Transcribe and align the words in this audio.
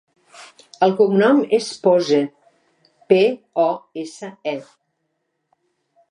El 0.85 0.93
cognom 0.99 1.41
és 1.57 1.67
Pose: 1.83 2.21
pe, 3.13 3.19
o, 3.65 3.67
essa, 4.05 4.31
e. 4.53 4.55